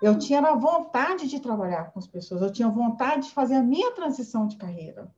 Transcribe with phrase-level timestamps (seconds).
[0.00, 3.62] Eu tinha a vontade de trabalhar com as pessoas, eu tinha vontade de fazer a
[3.62, 5.10] minha transição de carreira.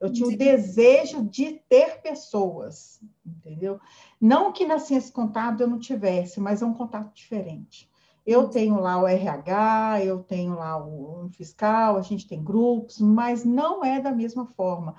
[0.00, 3.80] Eu tinha o desejo de ter pessoas, entendeu?
[4.20, 7.90] Não que na ciência contábil eu não tivesse, mas é um contato diferente.
[8.24, 13.44] Eu tenho lá o RH, eu tenho lá o fiscal, a gente tem grupos, mas
[13.44, 14.94] não é da mesma forma.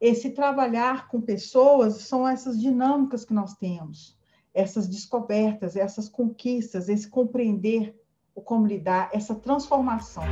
[0.00, 4.16] Esse trabalhar com pessoas são essas dinâmicas que nós temos,
[4.54, 8.00] essas descobertas, essas conquistas, esse compreender
[8.38, 10.22] o como lidar, essa transformação.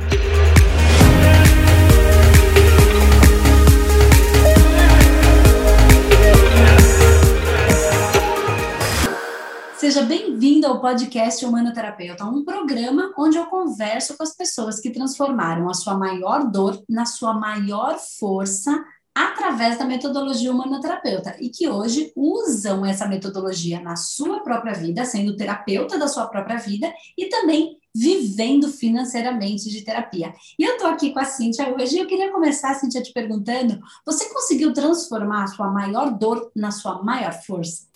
[9.77, 15.69] Seja bem-vindo ao podcast Humanoterapeuta, um programa onde eu converso com as pessoas que transformaram
[15.69, 18.83] a sua maior dor na sua maior força
[19.13, 25.35] através da metodologia humanoterapeuta e que hoje usam essa metodologia na sua própria vida, sendo
[25.35, 30.33] terapeuta da sua própria vida e também vivendo financeiramente de terapia.
[30.57, 33.79] E eu estou aqui com a Cíntia hoje e eu queria começar, Cíntia, te perguntando:
[34.05, 37.87] você conseguiu transformar a sua maior dor na sua maior força?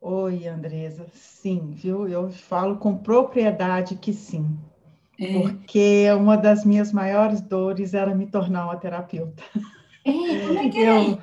[0.00, 1.06] Oi, Andresa.
[1.14, 2.08] Sim, viu?
[2.08, 4.58] Eu falo com propriedade que sim.
[5.18, 5.40] É.
[5.40, 9.42] Porque uma das minhas maiores dores era me tornar uma terapeuta.
[10.04, 11.18] É, como é que é?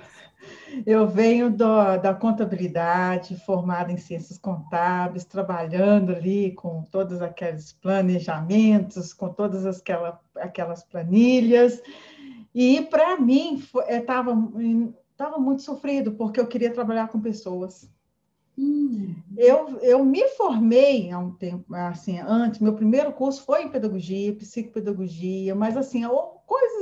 [0.86, 7.74] Eu, eu venho do, da contabilidade, formada em ciências contábeis, trabalhando ali com todos aqueles
[7.74, 11.82] planejamentos, com todas aquela, aquelas planilhas.
[12.54, 14.36] E para mim estava
[15.16, 17.90] tava muito sofrido, porque eu queria trabalhar com pessoas.
[18.58, 19.16] Hum.
[19.36, 24.36] Eu, eu me formei há um tempo, assim, antes, meu primeiro curso foi em pedagogia,
[24.36, 26.04] psicopedagogia, mas assim,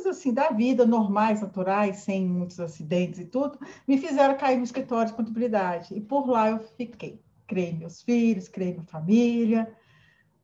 [0.01, 4.63] coisas assim da vida, normais, naturais, sem muitos acidentes e tudo, me fizeram cair no
[4.63, 5.93] escritório de contabilidade.
[5.95, 7.21] E por lá eu fiquei.
[7.47, 9.75] Criei meus filhos, criei minha família,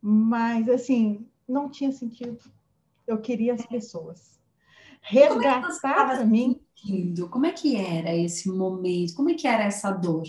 [0.01, 2.39] mas assim, não tinha sentido.
[3.05, 4.39] Eu queria as pessoas.
[5.03, 6.59] É Resgatar para mim.
[6.75, 7.29] Sentindo?
[7.29, 9.15] Como é que era esse momento?
[9.15, 10.25] Como é que era essa dor?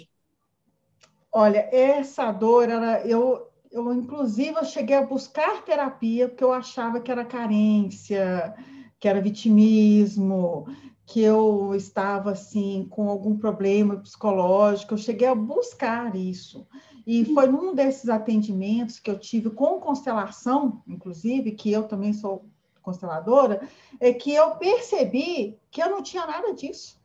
[1.30, 7.00] Olha, essa dor, era, eu, eu inclusive eu cheguei a buscar terapia porque eu achava
[7.00, 8.54] que era carência,
[8.98, 10.66] que era vitimismo,
[11.06, 14.94] que eu estava assim com algum problema psicológico.
[14.94, 16.66] Eu cheguei a buscar isso.
[17.06, 22.44] E foi num desses atendimentos que eu tive com constelação, inclusive, que eu também sou
[22.82, 23.66] consteladora,
[24.00, 26.98] é que eu percebi que eu não tinha nada disso.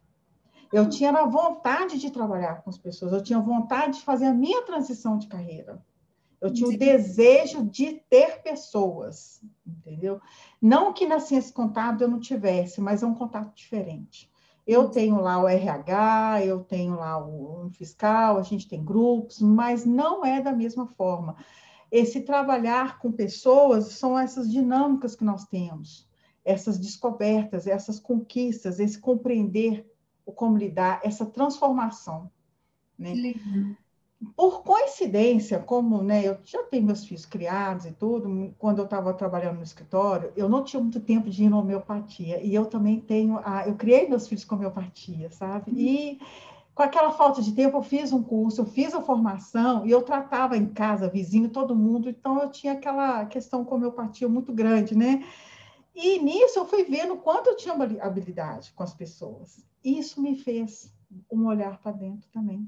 [0.72, 4.34] Eu tinha a vontade de trabalhar com as pessoas, eu tinha vontade de fazer a
[4.34, 5.82] minha transição de carreira.
[6.44, 10.20] Eu tinha o desejo de ter pessoas, entendeu?
[10.62, 14.30] Não que na ciência contábil eu não tivesse, mas é um contato diferente.
[14.68, 19.86] Eu tenho lá o RH, eu tenho lá o fiscal, a gente tem grupos, mas
[19.86, 21.38] não é da mesma forma.
[21.90, 26.10] Esse trabalhar com pessoas são essas dinâmicas que nós temos,
[26.44, 29.90] essas descobertas, essas conquistas, esse compreender
[30.26, 32.30] o como lidar, essa transformação.
[33.00, 33.14] Né?
[34.36, 39.14] Por coincidência, como né, eu já tenho meus filhos criados e tudo, quando eu estava
[39.14, 42.42] trabalhando no escritório, eu não tinha muito tempo de ir na homeopatia.
[42.42, 45.72] E eu também tenho, a, eu criei meus filhos com homeopatia, sabe?
[45.72, 45.78] Uhum.
[45.78, 46.20] E
[46.74, 50.02] com aquela falta de tempo, eu fiz um curso, eu fiz a formação e eu
[50.02, 54.96] tratava em casa, vizinho, todo mundo, então eu tinha aquela questão com homeopatia muito grande,
[54.96, 55.24] né?
[55.94, 60.92] E nisso eu fui vendo quanto eu tinha habilidade com as pessoas isso me fez
[61.32, 62.68] um olhar para dentro também.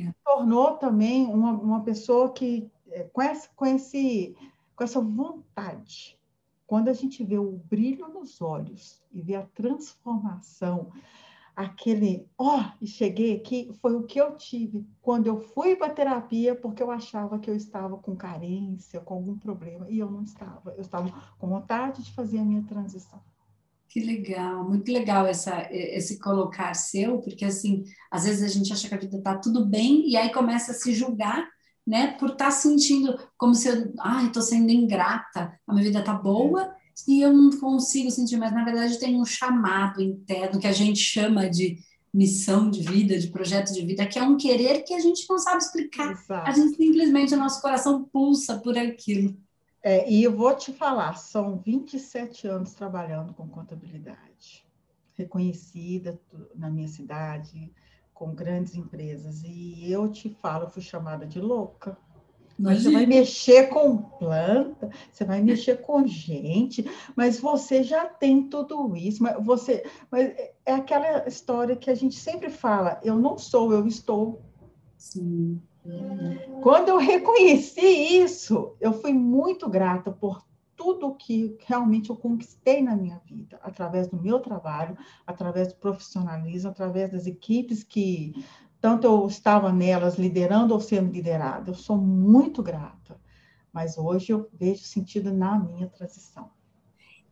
[0.00, 4.34] me tornou também uma, uma pessoa que, é, com, essa, com, esse,
[4.74, 6.18] com essa vontade,
[6.66, 10.90] quando a gente vê o brilho nos olhos e vê a transformação,
[11.54, 15.92] aquele, ó, oh, e cheguei aqui, foi o que eu tive quando eu fui para
[15.92, 20.22] terapia, porque eu achava que eu estava com carência, com algum problema, e eu não
[20.22, 20.72] estava.
[20.72, 23.20] Eu estava com vontade de fazer a minha transição.
[23.92, 28.88] Que legal, muito legal essa, esse colocar seu, porque assim, às vezes a gente acha
[28.88, 31.46] que a vida está tudo bem e aí começa a se julgar,
[31.86, 35.98] né, por estar tá sentindo como se eu, ah, estou sendo ingrata, a minha vida
[35.98, 36.74] está boa
[37.06, 40.98] e eu não consigo sentir, mas na verdade tem um chamado interno que a gente
[40.98, 41.76] chama de
[42.14, 45.38] missão de vida, de projeto de vida, que é um querer que a gente não
[45.38, 46.12] sabe explicar.
[46.12, 46.48] Exato.
[46.48, 49.36] A gente simplesmente, o nosso coração pulsa por aquilo.
[49.82, 54.64] É, e eu vou te falar, são 27 anos trabalhando com contabilidade,
[55.14, 56.20] reconhecida
[56.54, 57.72] na minha cidade,
[58.14, 59.42] com grandes empresas.
[59.42, 61.98] E eu te falo, eu fui chamada de louca.
[62.56, 66.84] Mas você vai mexer com planta, você vai mexer com gente,
[67.16, 69.20] mas você já tem tudo isso.
[69.20, 70.32] Mas você, mas
[70.64, 74.40] é aquela história que a gente sempre fala: eu não sou, eu estou.
[74.96, 75.60] Sim.
[76.62, 80.44] Quando eu reconheci isso, eu fui muito grata por
[80.76, 84.96] tudo que realmente eu conquistei na minha vida, através do meu trabalho,
[85.26, 88.32] através do profissionalismo, através das equipes que
[88.80, 91.70] tanto eu estava nelas liderando ou sendo liderada.
[91.70, 93.20] Eu sou muito grata,
[93.72, 96.50] mas hoje eu vejo sentido na minha transição.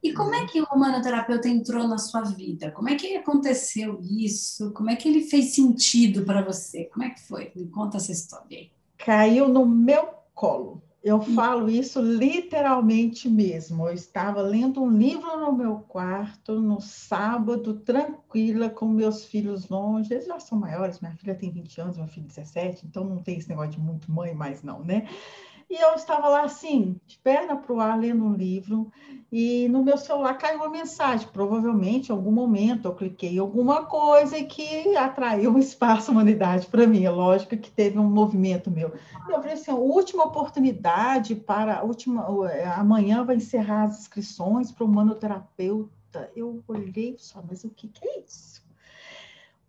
[0.03, 2.71] E como é que o humanoterapeuta entrou na sua vida?
[2.71, 4.73] Como é que aconteceu isso?
[4.73, 6.85] Como é que ele fez sentido para você?
[6.85, 7.53] Como é que foi?
[7.55, 8.71] Me conta essa história aí.
[8.97, 10.83] Caiu no meu colo.
[11.03, 11.35] Eu hum.
[11.35, 13.89] falo isso literalmente mesmo.
[13.89, 20.13] Eu estava lendo um livro no meu quarto no sábado, tranquila, com meus filhos longe.
[20.13, 23.39] Eles já são maiores, minha filha tem 20 anos, meu filho 17, então não tem
[23.39, 25.09] esse negócio de muito mãe mais não, né?
[25.71, 28.91] E eu estava lá assim, de perna para o ar, lendo um livro,
[29.31, 31.29] e no meu celular caiu uma mensagem.
[31.29, 36.89] Provavelmente, em algum momento, eu cliquei em alguma coisa que atraiu o espaço humanidade para
[36.89, 37.05] mim.
[37.05, 38.93] É lógico que teve um movimento meu.
[39.29, 41.85] E eu falei assim: última oportunidade para.
[41.85, 42.27] Última,
[42.75, 46.33] amanhã vai encerrar as inscrições para o manoterapeuta.
[46.35, 48.61] Eu olhei só, mas o que, que é isso?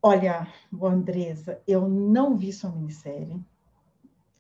[0.01, 0.47] Olha,
[0.81, 3.39] Andresa, eu não vi sua minissérie.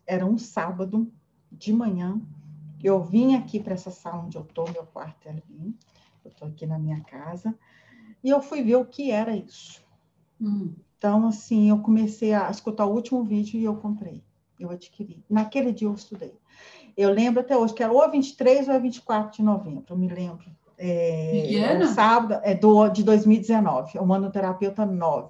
[0.07, 1.07] Era um sábado,
[1.51, 2.19] de manhã,
[2.83, 5.75] eu vim aqui para essa sala onde eu estou, meu quarto é ali,
[6.23, 7.53] eu estou aqui na minha casa,
[8.23, 9.83] e eu fui ver o que era isso.
[10.39, 10.73] Hum.
[10.97, 14.23] Então, assim, eu comecei a escutar o último vídeo e eu comprei,
[14.59, 15.23] eu adquiri.
[15.29, 16.33] Naquele dia eu estudei.
[16.95, 20.45] Eu lembro até hoje que era ou 23 ou 24 de novembro, eu me lembro.
[20.77, 25.29] É, é sábado, é do, de 2019, o Manoterapeuta 9.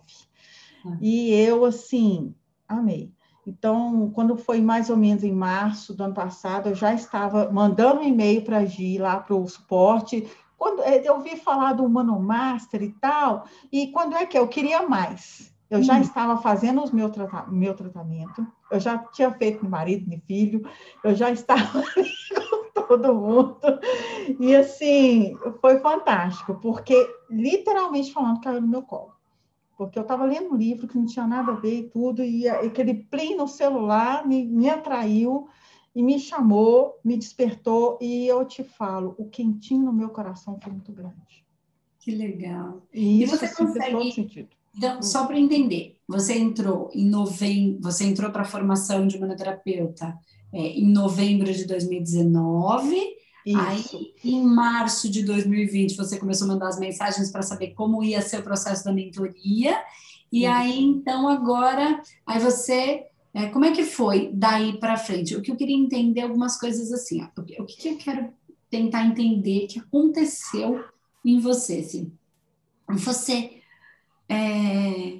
[0.85, 0.97] Ah.
[1.01, 2.33] E eu, assim,
[2.67, 3.11] amei.
[3.45, 8.01] Então, quando foi mais ou menos em março do ano passado, eu já estava mandando
[8.01, 10.27] um e-mail para a Gi lá para o suporte.
[10.57, 14.47] Quando é, eu ouvi falar do Humano Master e tal, e quando é que eu
[14.47, 15.51] queria mais?
[15.69, 16.01] Eu já hum.
[16.01, 20.61] estava fazendo o meu, trata meu tratamento, eu já tinha feito com marido, meu filho,
[21.03, 21.81] eu já estava
[22.73, 23.57] com todo mundo.
[24.39, 29.20] E assim, foi fantástico, porque literalmente falando, caiu no meu colo
[29.77, 32.47] porque eu estava lendo um livro que não tinha nada a ver e tudo, e
[32.47, 35.47] aquele plim no celular me, me atraiu
[35.95, 40.71] e me chamou, me despertou, e eu te falo, o quentinho no meu coração foi
[40.71, 41.45] muito grande.
[41.99, 42.81] Que legal.
[42.93, 43.91] E, isso e você assim, consegue...
[43.91, 44.49] todo sentido.
[44.75, 45.01] Então, hum.
[45.01, 50.17] só para entender, você entrou em novembro, você entrou para a formação de manoterapeuta
[50.53, 53.97] é, em novembro de 2019 isso.
[53.97, 58.21] Aí, em março de 2020, você começou a mandar as mensagens para saber como ia
[58.21, 59.81] ser o processo da mentoria.
[60.31, 65.35] E aí, então, agora, aí você, é, como é que foi daí para frente?
[65.35, 68.33] O que eu queria entender algumas coisas assim, ó, o, que, o que eu quero
[68.69, 70.83] tentar entender que aconteceu
[71.25, 72.13] em você, assim.
[72.87, 73.61] Você,
[74.29, 75.19] é,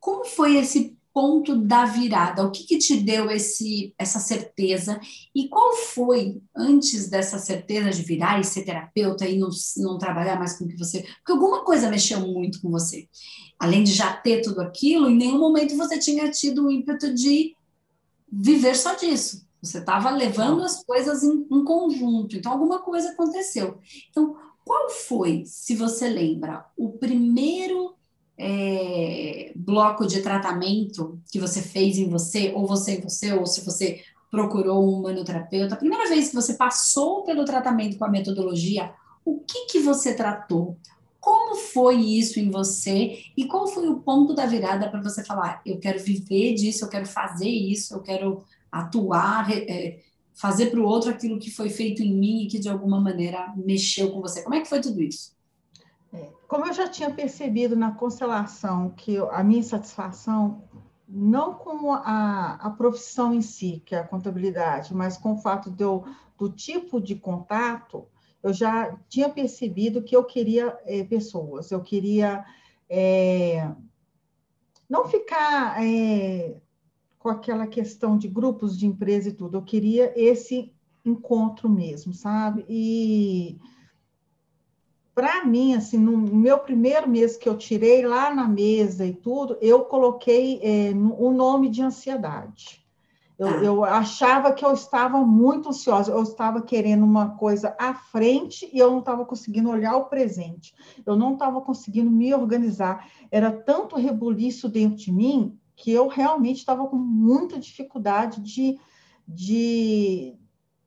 [0.00, 2.44] como foi esse ponto da virada?
[2.44, 5.00] O que, que, te deu esse, essa certeza?
[5.34, 9.48] E qual foi, antes dessa certeza de virar e ser terapeuta e não,
[9.78, 11.02] não trabalhar mais com o que você.
[11.02, 13.08] Porque alguma coisa mexeu muito com você.
[13.58, 17.54] Além de já ter tudo aquilo, em nenhum momento você tinha tido o ímpeto de
[18.30, 19.46] viver só disso.
[19.62, 22.36] Você estava levando as coisas em, em conjunto.
[22.36, 23.78] Então, alguma coisa aconteceu.
[24.08, 27.94] Então, qual foi, se você lembra, o primeiro
[28.42, 33.60] é, bloco de tratamento que você fez em você, ou você em você, ou se
[33.60, 38.94] você procurou um humanoterapeuta, a primeira vez que você passou pelo tratamento com a metodologia,
[39.24, 40.78] o que, que você tratou?
[41.20, 43.18] Como foi isso em você?
[43.36, 46.88] E qual foi o ponto da virada para você falar, eu quero viver disso, eu
[46.88, 48.42] quero fazer isso, eu quero
[48.72, 50.00] atuar, é,
[50.32, 53.52] fazer para o outro aquilo que foi feito em mim e que de alguma maneira
[53.54, 54.42] mexeu com você?
[54.42, 55.38] Como é que foi tudo isso?
[56.48, 60.64] Como eu já tinha percebido na constelação que a minha satisfação,
[61.08, 65.72] não com a, a profissão em si, que é a contabilidade, mas com o fato
[65.78, 66.04] eu,
[66.36, 68.08] do tipo de contato,
[68.42, 72.44] eu já tinha percebido que eu queria é, pessoas, eu queria
[72.88, 73.70] é,
[74.88, 76.56] não ficar é,
[77.18, 80.72] com aquela questão de grupos de empresa e tudo, eu queria esse
[81.04, 82.64] encontro mesmo, sabe?
[82.68, 83.58] E
[85.20, 89.54] para mim, assim, no meu primeiro mês que eu tirei lá na mesa e tudo,
[89.60, 92.82] eu coloquei é, o nome de ansiedade.
[93.38, 93.62] Eu, ah.
[93.62, 98.78] eu, achava que eu estava muito ansiosa, eu estava querendo uma coisa à frente e
[98.78, 100.74] eu não estava conseguindo olhar o presente,
[101.04, 103.06] eu não estava conseguindo me organizar.
[103.30, 108.78] Era tanto rebuliço dentro de mim que eu realmente estava com muita dificuldade de,
[109.28, 110.34] de,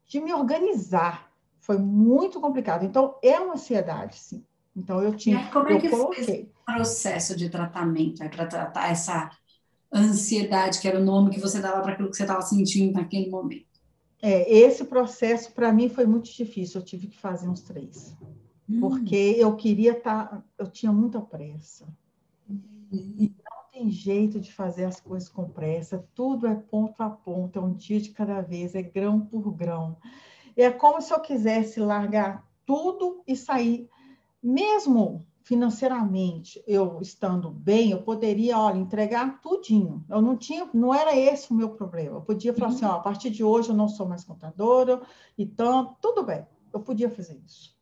[0.08, 1.32] de me organizar.
[1.64, 2.84] Foi muito complicado.
[2.84, 4.44] Então, é uma ansiedade, sim.
[4.76, 5.50] Então, eu tinha.
[5.50, 6.24] como é que coloquei.
[6.26, 9.32] foi o processo de tratamento para tratar essa
[9.94, 13.30] ansiedade, que era o nome que você dava para aquilo que você estava sentindo naquele
[13.30, 13.66] momento?
[14.22, 18.14] É, esse processo para mim foi muito difícil, eu tive que fazer uns três.
[18.70, 18.82] Hum.
[18.82, 21.88] Porque eu queria estar, tá, eu tinha muita pressa.
[22.92, 27.58] E não tem jeito de fazer as coisas com pressa, tudo é ponto a ponto,
[27.58, 29.96] é um dia de cada vez, é grão por grão.
[30.56, 33.90] É como se eu quisesse largar tudo e sair,
[34.42, 40.04] mesmo financeiramente, eu estando bem, eu poderia, olha, entregar tudinho.
[40.10, 42.18] Eu não tinha, não era esse o meu problema.
[42.18, 42.92] Eu podia falar assim, uhum.
[42.92, 45.02] ó, a partir de hoje eu não sou mais contadora,
[45.38, 46.46] então tudo bem.
[46.72, 47.78] Eu podia fazer isso.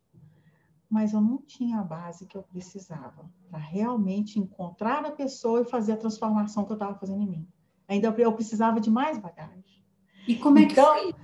[0.90, 5.66] Mas eu não tinha a base que eu precisava para realmente encontrar a pessoa e
[5.66, 7.48] fazer a transformação que eu estava fazendo em mim.
[7.88, 9.86] Ainda eu precisava de mais bagagem.
[10.28, 11.16] E como é que então, foi?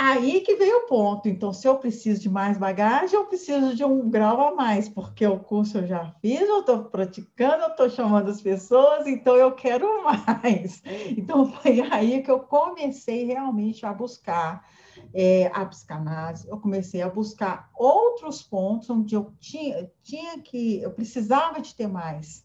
[0.00, 1.28] Aí que veio o ponto.
[1.28, 5.26] Então, se eu preciso de mais bagagem, eu preciso de um grau a mais, porque
[5.26, 9.50] o curso eu já fiz, eu estou praticando, eu estou chamando as pessoas, então eu
[9.50, 10.80] quero mais.
[11.16, 14.64] Então, foi aí que eu comecei realmente a buscar
[15.12, 20.92] é, a psicanálise, eu comecei a buscar outros pontos onde eu tinha, tinha que, eu
[20.92, 22.44] precisava de ter mais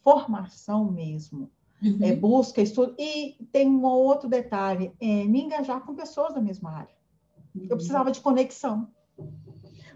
[0.00, 1.50] formação mesmo
[1.84, 1.98] uhum.
[2.00, 2.94] é, busca, estudo.
[2.98, 6.94] E tem um outro detalhe: é, me engajar com pessoas da mesma área.
[7.54, 7.66] Uhum.
[7.70, 8.88] Eu precisava de conexão.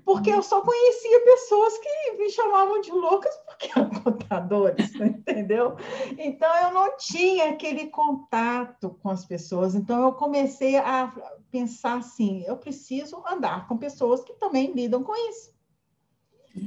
[0.04, 5.76] Porque eu só conhecia pessoas que me chamavam de loucas porque eram contadores, entendeu?
[6.16, 9.75] Então eu não tinha aquele contato com as pessoas.
[9.75, 11.12] Então eu comecei a
[11.50, 15.52] pensar assim: eu preciso andar com pessoas que também lidam com isso.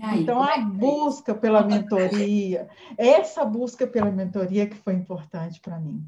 [0.01, 5.59] Aí, então, a é, é busca pela mentoria, essa busca pela mentoria que foi importante
[5.59, 6.05] para mim,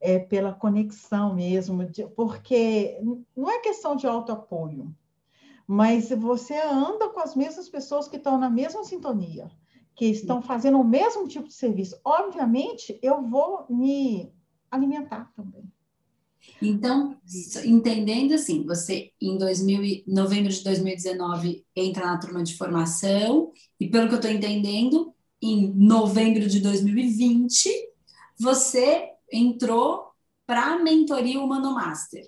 [0.00, 2.98] é pela conexão mesmo, de, porque
[3.36, 4.94] não é questão de auto-apoio,
[5.66, 9.50] mas você anda com as mesmas pessoas que estão na mesma sintonia,
[9.94, 11.98] que estão fazendo o mesmo tipo de serviço.
[12.04, 14.32] Obviamente, eu vou me
[14.70, 15.72] alimentar também.
[16.62, 17.16] Então,
[17.64, 24.08] entendendo assim, você em 2000, novembro de 2019 entra na turma de formação, e pelo
[24.08, 27.70] que eu estou entendendo, em novembro de 2020,
[28.38, 30.06] você entrou
[30.46, 32.26] para a mentoria Humano Master.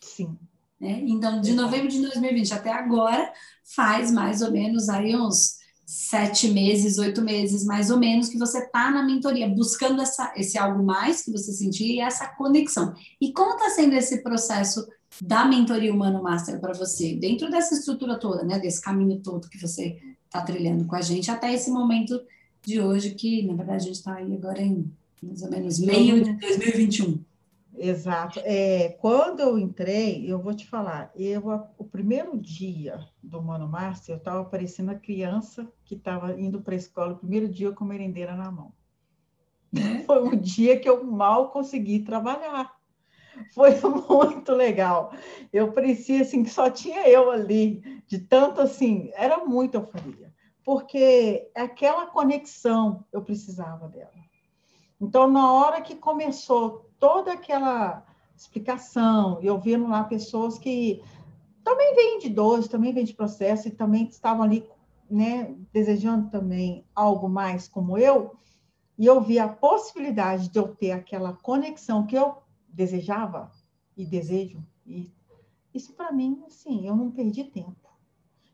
[0.00, 0.36] Sim.
[0.80, 1.02] Né?
[1.06, 3.32] Então, de novembro de 2020 até agora,
[3.74, 5.57] faz mais ou menos aí uns
[5.88, 10.58] sete meses, oito meses, mais ou menos, que você está na mentoria, buscando essa, esse
[10.58, 12.92] algo mais que você sentir e essa conexão.
[13.18, 14.86] E como está sendo esse processo
[15.22, 19.58] da mentoria Humano Master para você, dentro dessa estrutura toda, né, desse caminho todo que
[19.58, 22.20] você está trilhando com a gente, até esse momento
[22.62, 24.92] de hoje, que na verdade a gente está aí agora em
[25.22, 27.18] mais ou menos meio de 2021.
[27.80, 28.40] Exato.
[28.44, 31.42] É, quando eu entrei, eu vou te falar, eu,
[31.78, 36.74] o primeiro dia do Mano Márcio, eu estava parecendo a criança que estava indo para
[36.74, 38.72] a escola, o primeiro dia com merendeira na mão.
[39.76, 40.02] É?
[40.02, 42.76] Foi um dia que eu mal consegui trabalhar.
[43.54, 43.70] Foi
[44.08, 45.12] muito legal.
[45.52, 51.48] Eu parecia assim que só tinha eu ali, de tanto assim, era muita euforia, porque
[51.54, 54.10] aquela conexão eu precisava dela.
[55.00, 58.04] Então, na hora que começou toda aquela
[58.36, 61.02] explicação, eu vendo lá pessoas que
[61.64, 64.68] também vêm de dores, também vêm de processo e também estavam ali,
[65.10, 68.36] né, desejando também algo mais como eu,
[68.96, 72.38] e eu vi a possibilidade de eu ter aquela conexão que eu
[72.68, 73.50] desejava
[73.96, 75.10] e desejo, e
[75.74, 77.76] isso para mim, assim, eu não perdi tempo.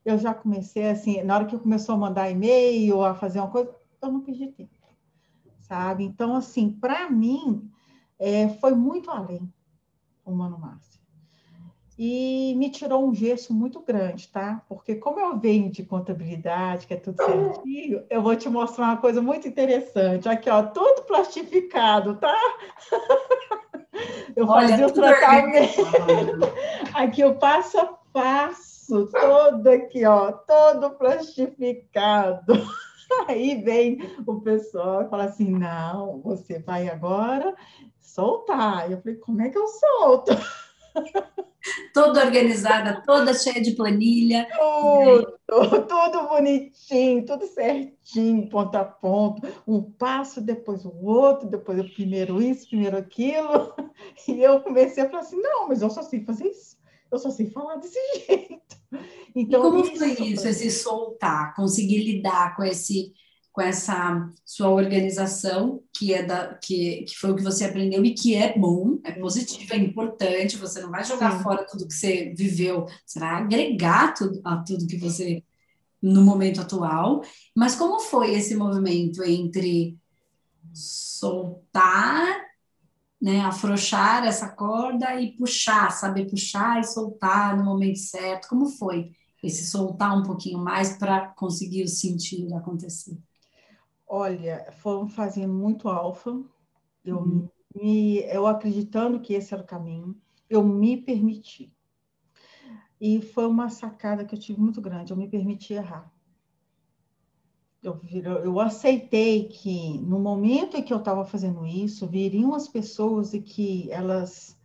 [0.05, 3.51] Eu já comecei assim, na hora que eu começou a mandar e-mail, a fazer uma
[3.51, 4.75] coisa, eu não perdi tempo,
[5.61, 6.05] sabe?
[6.05, 7.71] Então, assim, para mim,
[8.25, 9.53] é, foi muito além
[10.25, 10.95] o Mano Márcio.
[11.97, 14.65] E me tirou um gesso muito grande, tá?
[14.69, 18.97] Porque como eu venho de contabilidade, que é tudo certinho, eu vou te mostrar uma
[18.97, 20.29] coisa muito interessante.
[20.29, 22.37] Aqui, ó, tudo plastificado, tá?
[24.35, 25.83] Eu Olha, fazia o tratamento.
[26.95, 32.55] Aqui o passo a passo, todo aqui, ó, todo plastificado.
[33.29, 37.55] Aí vem o pessoal e fala assim: não, você vai agora
[38.01, 38.91] soltar.
[38.91, 40.33] Eu falei, como é que eu solto?
[41.95, 44.47] Toda organizada, toda cheia de planilha.
[45.49, 49.41] Tudo, tudo bonitinho, tudo certinho, ponto a ponto.
[49.67, 53.75] Um passo, depois o outro, depois o primeiro isso, primeiro aquilo.
[54.29, 56.77] E eu comecei a falar assim, não, mas eu só sei fazer isso.
[57.11, 58.77] Eu só sei falar desse jeito.
[59.37, 63.13] Então, e como isso, foi isso, esse soltar, conseguir lidar com esse
[63.55, 68.13] com essa sua organização, que é da que, que foi o que você aprendeu e
[68.13, 71.43] que é bom, é positivo, é importante, você não vai jogar Sim.
[71.45, 75.43] fora tudo que você viveu, você vai agregar tudo, a tudo que você
[76.03, 77.23] no momento atual.
[77.57, 79.97] Mas como foi esse movimento entre
[80.73, 82.45] soltar
[83.25, 88.49] né, afrouxar essa corda e puxar, saber puxar e soltar no momento certo.
[88.49, 89.13] Como foi
[89.43, 93.19] esse soltar um pouquinho mais para conseguir sentir acontecer?
[94.07, 96.39] Olha, foram fazendo muito alfa.
[97.03, 97.49] Eu uhum.
[97.75, 100.15] me, eu acreditando que esse era o caminho,
[100.51, 101.73] eu me permiti.
[103.01, 105.15] E foi uma sacada que eu tive muito grande.
[105.15, 106.13] Eu me permiti errar.
[107.85, 108.01] Eu,
[108.43, 113.43] eu aceitei que no momento em que eu estava fazendo isso, viriam as pessoas e
[113.43, 114.59] que elas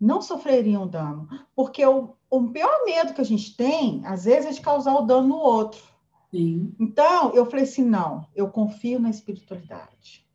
[0.00, 1.28] não sofreriam dano.
[1.54, 5.06] Porque o, o pior medo que a gente tem, às vezes, é de causar o
[5.06, 5.80] dano no outro.
[6.32, 6.74] Sim.
[6.80, 10.26] Então, eu falei assim: não, eu confio na espiritualidade.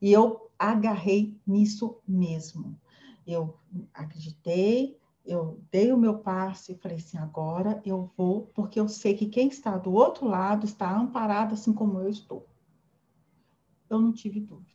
[0.00, 2.78] E eu agarrei nisso mesmo.
[3.26, 3.56] Eu
[3.94, 9.14] acreditei, eu dei o meu passo e falei assim: agora eu vou, porque eu sei
[9.14, 12.48] que quem está do outro lado está amparado assim como eu estou.
[13.88, 14.72] Eu não tive dúvida.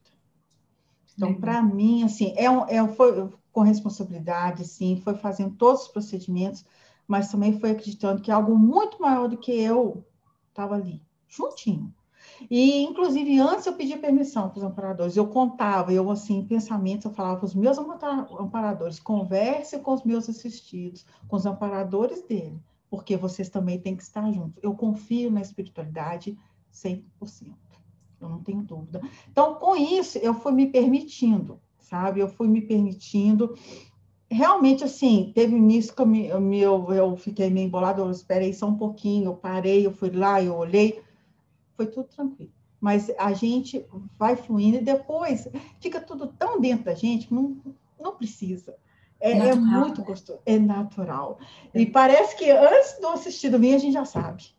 [1.16, 6.64] Então, para mim, assim, é, é, foi com responsabilidade, sim, foi fazendo todos os procedimentos,
[7.08, 10.06] mas também foi acreditando que algo muito maior do que eu
[10.50, 11.92] estava ali, juntinho.
[12.50, 17.06] E, inclusive, antes eu pedia permissão para os amparadores, eu contava, eu, assim, em pensamentos,
[17.06, 22.60] eu falava para os meus amparadores, converse com os meus assistidos, com os amparadores dele,
[22.90, 24.62] porque vocês também têm que estar juntos.
[24.62, 26.38] Eu confio na espiritualidade
[26.72, 27.02] 100%,
[28.22, 29.02] eu não tenho dúvida.
[29.32, 32.20] Então, com isso, eu fui me permitindo, sabe?
[32.20, 33.56] Eu fui me permitindo.
[34.30, 36.28] Realmente, assim, teve início que eu, me,
[36.60, 40.44] eu, eu fiquei meio embolado, eu esperei só um pouquinho, eu parei, eu fui lá,
[40.44, 41.02] eu olhei,
[41.78, 42.52] foi tudo tranquilo.
[42.82, 43.86] Mas a gente
[44.18, 45.48] vai fluindo e depois
[45.80, 47.58] fica tudo tão dentro da gente que não,
[48.00, 48.76] não precisa.
[49.20, 51.40] É, é muito gostoso, é natural.
[51.74, 51.82] É.
[51.82, 54.56] E parece que antes do assistido vir, a gente já sabe.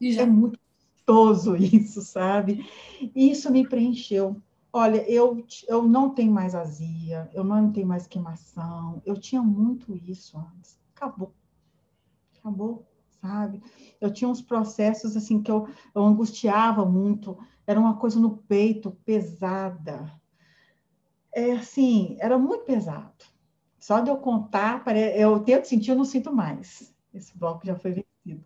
[0.00, 0.22] Já.
[0.22, 0.58] É muito
[1.06, 2.68] gostoso isso, sabe?
[3.00, 4.40] E isso me preencheu.
[4.72, 9.96] Olha, eu, eu não tenho mais azia, eu não tenho mais queimação, eu tinha muito
[9.96, 10.78] isso antes.
[10.94, 11.34] Acabou.
[12.38, 12.86] Acabou
[13.20, 13.62] sabe?
[14.00, 18.90] Eu tinha uns processos assim que eu, eu angustiava muito, era uma coisa no peito
[19.04, 20.10] pesada.
[21.32, 23.24] É assim, era muito pesado.
[23.78, 24.84] Só de eu contar,
[25.16, 26.94] eu tento sentir, eu não sinto mais.
[27.14, 28.44] Esse bloco já foi vencido.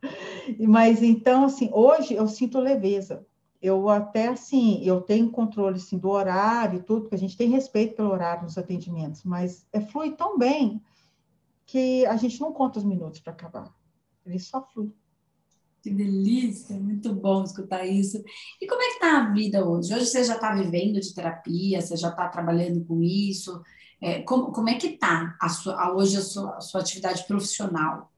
[0.69, 3.27] Mas então, assim, hoje eu sinto leveza.
[3.61, 7.49] Eu até assim, eu tenho controle assim, do horário e tudo, porque a gente tem
[7.49, 10.83] respeito pelo horário nos atendimentos, mas é flui tão bem
[11.65, 13.75] que a gente não conta os minutos para acabar.
[14.25, 14.93] Ele só flui.
[15.83, 18.23] Que delícia, muito bom escutar isso.
[18.59, 19.95] E como é que está a vida hoje?
[19.95, 23.63] Hoje você já está vivendo de terapia, você já está trabalhando com isso.
[24.01, 25.37] É, como, como é que está
[25.95, 28.11] hoje a sua, a sua atividade profissional?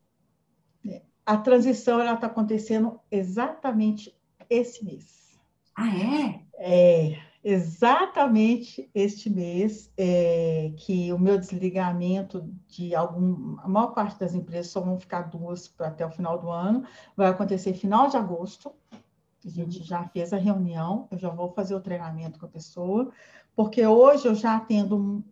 [0.87, 4.17] É, a transição ela está acontecendo exatamente
[4.49, 5.37] esse mês.
[5.75, 6.45] Ah, é?
[6.59, 14.35] É, exatamente este mês é, que o meu desligamento de algum, a maior parte das
[14.35, 16.85] empresas só vão ficar duas até o final do ano,
[17.17, 18.75] vai acontecer final de agosto.
[18.93, 23.13] A gente já fez a reunião, eu já vou fazer o treinamento com a pessoa,
[23.55, 25.25] porque hoje eu já atendo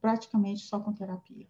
[0.00, 1.46] praticamente só com terapia.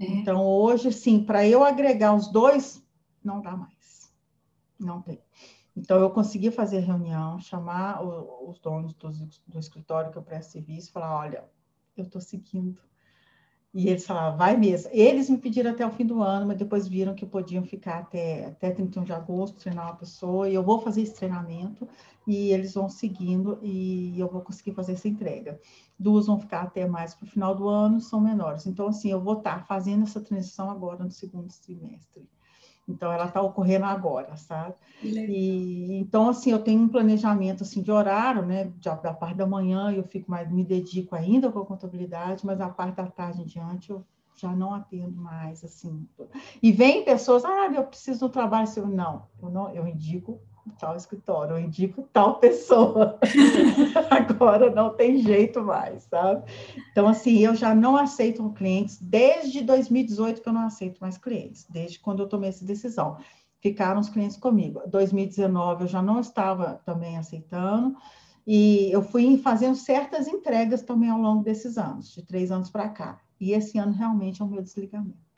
[0.00, 0.04] É.
[0.04, 2.84] Então, hoje, sim, para eu agregar os dois,
[3.22, 4.12] não dá mais.
[4.80, 5.22] Não tem.
[5.76, 9.10] Então, eu consegui fazer reunião, chamar o, os donos do,
[9.46, 11.44] do, escritório que eu presto serviço e falar: olha,
[11.96, 12.80] eu estou seguindo.
[13.74, 14.90] E eles falaram: vai mesmo.
[14.92, 18.46] Eles me pediram até o fim do ano, mas depois viram que podiam ficar até,
[18.46, 21.88] até 31 de agosto, treinar uma pessoa, e eu vou fazer esse treinamento,
[22.26, 25.58] e eles vão seguindo, e eu vou conseguir fazer essa entrega.
[25.98, 28.66] Duas vão ficar até mais para o final do ano, são menores.
[28.66, 32.28] Então, assim, eu vou estar fazendo essa transição agora no segundo semestre.
[32.88, 34.74] Então, ela está ocorrendo agora, sabe?
[35.02, 38.72] E, então, assim, eu tenho um planejamento, assim, de horário, né?
[38.82, 42.60] Da, da parte da manhã eu fico mais, me dedico ainda com a contabilidade, mas
[42.60, 46.08] a parte da tarde em diante eu já não atendo mais, assim.
[46.62, 48.86] E vem pessoas, ah, eu preciso do trabalho seu.
[48.86, 50.40] Não, eu não, eu indico
[50.78, 53.18] tal escritório, eu indico tal pessoa.
[54.10, 56.44] Agora não tem jeito mais, sabe?
[56.90, 61.66] Então, assim, eu já não aceito clientes desde 2018 que eu não aceito mais clientes,
[61.68, 63.16] desde quando eu tomei essa decisão.
[63.60, 64.82] Ficaram os clientes comigo.
[64.86, 67.96] 2019 eu já não estava também aceitando,
[68.46, 72.88] e eu fui fazendo certas entregas também ao longo desses anos, de três anos para
[72.88, 73.20] cá.
[73.40, 75.31] E esse ano realmente é o meu desligamento.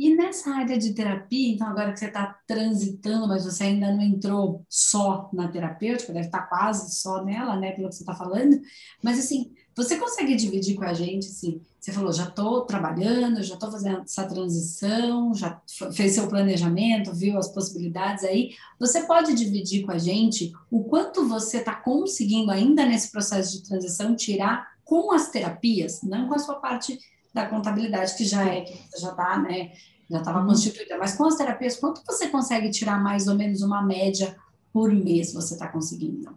[0.00, 4.00] E nessa área de terapia, então agora que você está transitando, mas você ainda não
[4.00, 8.14] entrou só na terapêutica, deve estar tá quase só nela, né, pelo que você está
[8.14, 8.58] falando,
[9.02, 13.52] mas assim, você consegue dividir com a gente, assim, você falou, já estou trabalhando, já
[13.52, 15.60] estou fazendo essa transição, já
[15.92, 21.28] fez seu planejamento, viu as possibilidades aí, você pode dividir com a gente o quanto
[21.28, 26.38] você está conseguindo ainda nesse processo de transição tirar com as terapias, não com a
[26.38, 26.98] sua parte
[27.32, 29.72] da contabilidade, que já é, que já está, né,
[30.10, 30.46] já estava uhum.
[30.46, 34.36] constituída, mas com as terapias, quanto você consegue tirar mais ou menos uma média
[34.72, 36.36] por mês você está conseguindo?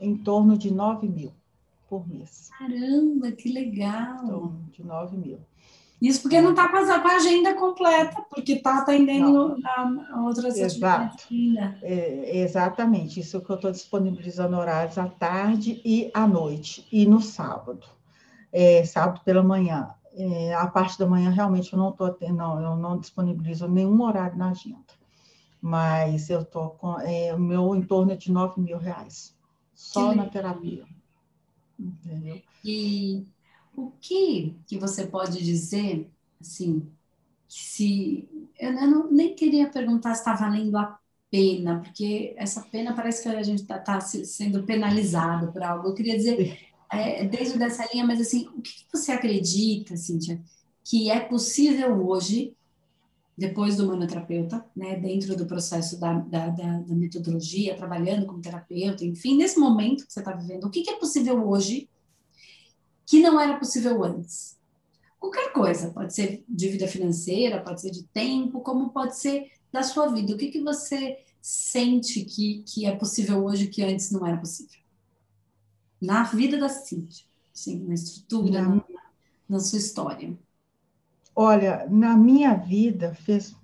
[0.00, 1.32] Em torno de 9 mil
[1.88, 2.50] por mês.
[2.58, 4.24] Caramba, que legal!
[4.24, 5.38] Em torno de 9 mil.
[6.02, 11.28] Isso porque não está com a agenda completa, porque está atendendo a outras Exato.
[11.80, 17.20] É, exatamente, isso que eu estou disponibilizando horários à tarde e à noite, e no
[17.20, 17.86] sábado.
[18.52, 19.90] É, sábado pela manhã.
[20.14, 24.36] É, a parte da manhã realmente eu não estou não, eu não disponibilizo nenhum horário
[24.36, 24.92] na agenda.
[25.60, 29.36] Mas eu estou com é, o meu em torno de 9 mil reais.
[29.74, 30.84] Só na terapia.
[31.78, 32.42] Entendeu?
[32.64, 33.26] E
[33.74, 36.88] o que que você pode dizer, assim,
[37.48, 40.98] se eu não, nem queria perguntar se está valendo a
[41.30, 45.88] pena, porque essa pena parece que a gente está tá sendo penalizado por algo.
[45.88, 46.58] Eu queria dizer,
[46.92, 50.40] é, desde dessa linha, mas assim, o que você acredita, Cíntia,
[50.84, 52.54] que é possível hoje,
[53.36, 59.06] depois do manoterapeuta, né, dentro do processo da, da, da, da metodologia, trabalhando como terapeuta,
[59.06, 61.88] enfim, nesse momento que você está vivendo, o que, é possível hoje
[63.06, 64.58] que não era possível antes?
[65.18, 69.82] Qualquer coisa, pode ser de vida financeira, pode ser de tempo, como pode ser da
[69.82, 70.34] sua vida.
[70.34, 74.81] O que, que você sente que, que é possível hoje que antes não era possível?
[76.02, 78.84] Na vida da Cíntia, sim, na estrutura, na,
[79.48, 80.36] na sua história?
[81.34, 83.56] Olha, na minha vida fez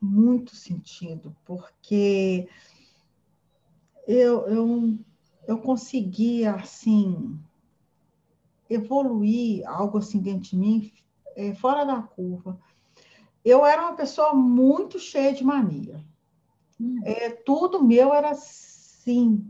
[0.00, 2.48] muito sentido, porque
[4.08, 4.98] eu, eu,
[5.46, 7.38] eu consegui, assim,
[8.68, 10.92] evoluir algo assim dentro de mim,
[11.36, 12.58] é, fora da curva.
[13.44, 16.04] Eu era uma pessoa muito cheia de mania.
[16.80, 17.00] Hum.
[17.04, 19.48] É, tudo meu era assim,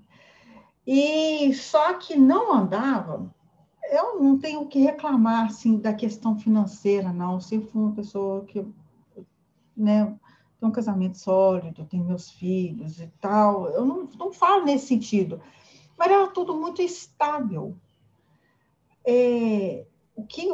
[0.87, 3.33] e só que não andava,
[3.91, 7.35] eu não tenho que reclamar assim da questão financeira, não.
[7.35, 8.67] Eu sempre fui uma pessoa que,
[9.77, 10.07] né,
[10.59, 13.69] tem um casamento sólido, tenho meus filhos e tal.
[13.69, 15.41] Eu não, não falo nesse sentido,
[15.97, 17.77] mas era tudo muito estável.
[19.05, 20.49] É, o que,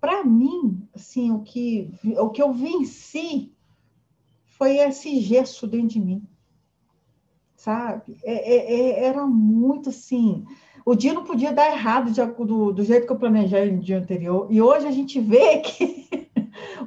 [0.00, 3.52] para mim, assim, o que, o que eu venci
[4.44, 6.26] foi esse gesto dentro de mim
[7.62, 8.16] sabe?
[8.24, 10.44] É, é, é, era muito assim.
[10.84, 13.98] O dia não podia dar errado de, do, do jeito que eu planejei no dia
[13.98, 14.48] anterior.
[14.50, 16.28] E hoje a gente vê que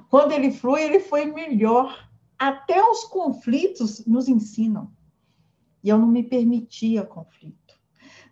[0.09, 2.09] quando ele flui, ele foi melhor.
[2.37, 4.91] Até os conflitos nos ensinam.
[5.81, 7.79] E eu não me permitia conflito.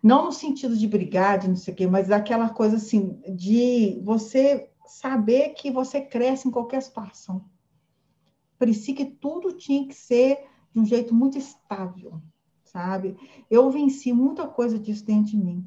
[0.02, 4.02] Não no sentido de brigar, de não sei o quê, mas aquela coisa assim, de
[4.04, 7.46] você saber que você cresce em qualquer situação.
[8.58, 12.20] Parecia que tudo tinha que ser de um jeito muito estável
[12.74, 13.16] sabe?
[13.48, 15.64] Eu venci muita coisa disso dentro de mim.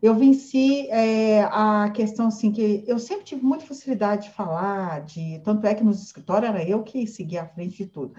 [0.00, 5.38] Eu venci é, a questão assim que eu sempre tive muita facilidade de falar, de
[5.44, 8.14] tanto é que nos escritórios era eu que seguia à frente de tudo.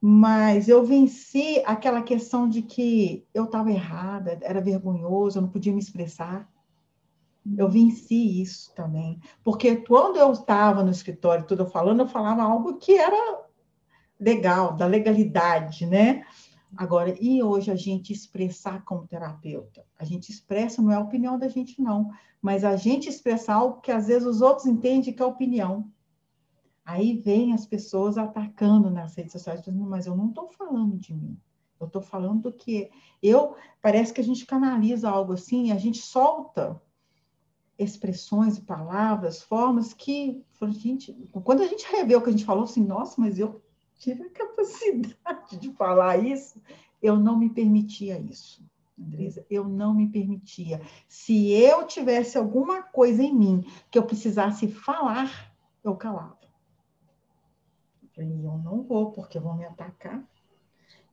[0.00, 5.72] Mas eu venci aquela questão de que eu estava errada, era vergonhoso, eu não podia
[5.72, 6.48] me expressar.
[7.56, 12.74] Eu venci isso também, porque quando eu estava no escritório, tudo falando, eu falava algo
[12.74, 13.46] que era
[14.18, 16.24] legal, da legalidade, né?
[16.76, 19.84] Agora, e hoje a gente expressar como terapeuta?
[19.98, 22.10] A gente expressa, não é a opinião da gente, não,
[22.40, 25.90] mas a gente expressar algo que às vezes os outros entendem que é opinião.
[26.84, 31.14] Aí vem as pessoas atacando nas redes sociais, dizendo, mas eu não estou falando de
[31.14, 31.36] mim.
[31.80, 32.90] Eu estou falando do que
[33.22, 36.80] eu parece que a gente canaliza algo assim, a gente solta
[37.78, 41.12] expressões e palavras, formas que, gente,
[41.44, 43.62] quando a gente revê o que a gente falou, assim, nossa, mas eu
[43.98, 46.60] tive a capacidade de falar isso,
[47.02, 48.64] eu não me permitia isso.
[48.98, 50.80] Andresa, eu não me permitia.
[51.06, 55.52] Se eu tivesse alguma coisa em mim que eu precisasse falar,
[55.84, 56.38] eu calava.
[58.16, 60.26] Eu não vou, porque vão me atacar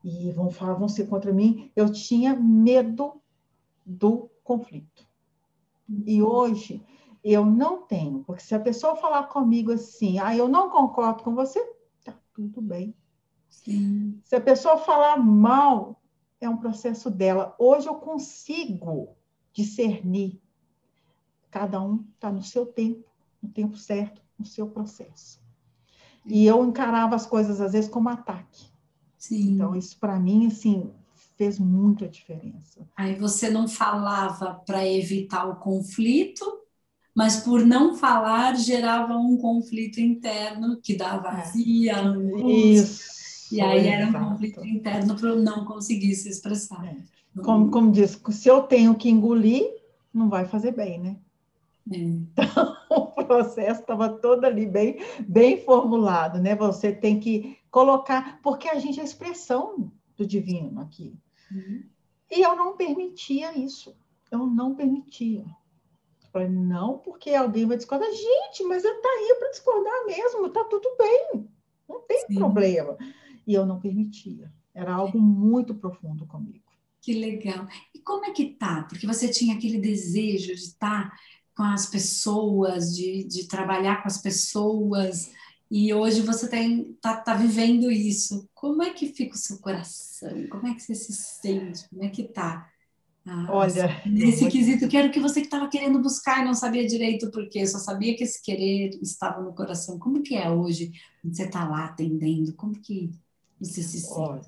[0.01, 1.69] e vão falar, vão ser contra mim.
[1.75, 3.21] Eu tinha medo
[3.85, 5.05] do conflito.
[6.05, 6.81] E hoje
[7.21, 11.35] eu não tenho, porque se a pessoa falar comigo assim, ah, eu não concordo com
[11.35, 11.59] você,
[12.33, 12.95] tudo bem.
[13.49, 14.19] Sim.
[14.23, 16.01] Se a pessoa falar mal,
[16.41, 17.55] é um processo dela.
[17.57, 19.15] Hoje eu consigo
[19.53, 20.41] discernir.
[21.49, 23.07] Cada um está no seu tempo,
[23.41, 25.41] no tempo certo, no seu processo.
[26.25, 28.65] E eu encarava as coisas, às vezes, como ataque.
[29.17, 29.51] Sim.
[29.51, 30.91] Então, isso para mim, assim,
[31.37, 32.87] fez muita diferença.
[32.95, 36.62] Aí você não falava para evitar o conflito,
[37.15, 41.35] mas por não falar gerava um conflito interno que dava é.
[41.37, 41.95] vazia,
[42.47, 43.53] Isso.
[43.53, 46.85] E aí era um conflito interno para eu não conseguir se expressar.
[46.85, 46.97] É.
[47.41, 49.63] Como, como diz, se eu tenho que engolir,
[50.13, 51.17] não vai fazer bem, né?
[51.91, 51.97] É.
[51.97, 54.97] Então, o processo estava todo ali bem,
[55.27, 56.55] bem formulado, né?
[56.55, 61.15] Você tem que colocar, porque a gente é a expressão do divino aqui.
[61.51, 61.83] Uhum.
[62.31, 63.95] E eu não permitia isso.
[64.31, 65.45] Eu não permitia.
[66.33, 68.09] Eu falei, não, porque alguém vai discordar.
[68.11, 71.47] Gente, mas eu tá aí para discordar mesmo, tá tudo bem.
[71.87, 72.35] Não tem Sim.
[72.35, 72.97] problema.
[73.45, 74.51] E eu não permitia.
[74.73, 76.63] Era algo muito profundo comigo.
[76.99, 77.67] Que legal.
[77.93, 78.83] E como é que tá?
[78.89, 81.17] Porque você tinha aquele desejo de estar tá
[81.55, 85.31] com as pessoas, de, de trabalhar com as pessoas,
[85.69, 88.49] e hoje você está tá vivendo isso.
[88.53, 90.47] Como é que fica o seu coração?
[90.47, 91.87] Como é que você se sente?
[91.89, 92.71] Como é que tá?
[93.25, 96.85] Ah, Olha, nesse quesito, que era o que você estava querendo buscar e não sabia
[96.85, 99.97] direito por quê, só sabia que esse querer estava no coração.
[99.97, 100.91] Como que é hoje?
[101.23, 103.11] Você está lá atendendo, como que
[103.59, 104.19] você se sente?
[104.19, 104.41] Olha,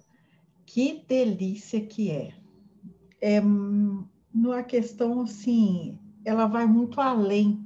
[0.66, 2.34] que delícia que é.
[3.22, 3.42] É
[4.36, 7.66] numa questão assim, ela vai muito além.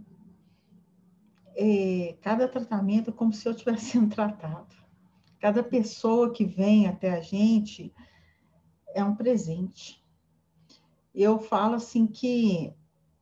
[1.55, 4.75] É, cada tratamento é como se eu estivesse sendo tratado.
[5.39, 7.91] Cada pessoa que vem até a gente
[8.93, 9.98] é um presente.
[11.13, 12.73] Eu falo assim que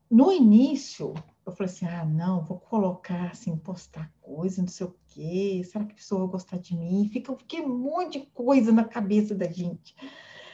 [0.09, 1.13] no início
[1.47, 5.85] eu falei assim, ah, não, vou colocar assim, postar coisa, não sei o quê, será
[5.85, 7.09] que a pessoa vai gostar de mim?
[7.11, 7.31] Fica,
[7.63, 9.95] um monte de coisa na cabeça da gente.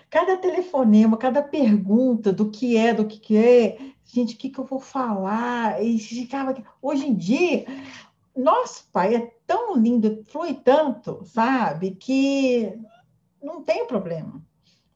[0.08, 4.60] Cada telefonema, cada pergunta do que é, do que, que é, gente, o que, que
[4.60, 5.84] eu vou falar?
[5.84, 6.56] E ficava.
[6.80, 7.66] Hoje em dia,
[8.36, 12.78] nosso pai é tão lindo, flui tanto, sabe, que
[13.42, 14.40] não tem problema.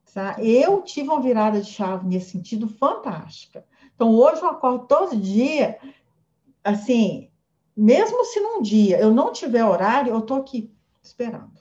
[0.08, 0.50] Sabe?
[0.50, 3.64] Eu tive uma virada de chave nesse sentido fantástica.
[3.94, 5.78] Então, hoje eu acordo todo dia,
[6.64, 7.30] assim,
[7.76, 10.72] mesmo se num dia eu não tiver horário, eu estou aqui
[11.04, 11.58] esperando.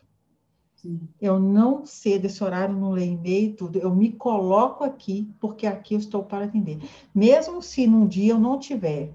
[1.20, 3.78] Eu não cedo esse horário, não leio e-mail, tudo.
[3.78, 6.78] Eu me coloco aqui, porque aqui eu estou para atender.
[7.12, 9.12] Mesmo se num dia eu não tiver,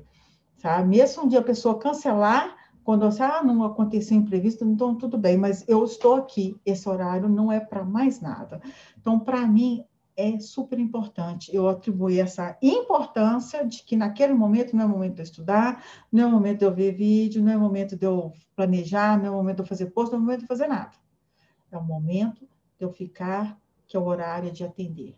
[0.58, 0.89] sabe?
[0.89, 4.96] Mesmo se um dia a pessoa cancelar, quando eu sei, ah, não aconteceu imprevisto, então
[4.96, 8.62] tudo bem, mas eu estou aqui, esse horário não é para mais nada.
[8.98, 11.56] Então, para mim, é super importante.
[11.56, 16.28] Eu atribuí essa importância de que naquele momento não é momento de eu estudar, não
[16.28, 19.58] é momento de eu ver vídeo, não é momento de eu planejar, não é momento
[19.58, 20.91] de eu fazer post, não é momento de fazer nada.
[21.72, 25.15] É o momento de eu ficar, que é o horário de atender.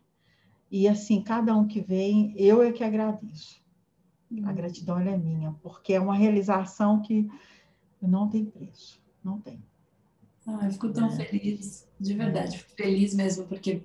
[0.71, 3.61] E assim, cada um que vem, eu é que agradeço.
[4.43, 4.55] A uhum.
[4.55, 7.29] gratidão é minha, porque é uma realização que
[8.07, 9.63] não tem preço, não tem.
[10.45, 11.25] Ah, eu fico tão é.
[11.25, 13.81] feliz, de verdade, fico feliz mesmo, porque